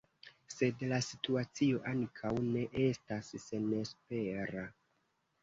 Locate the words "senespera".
3.45-4.67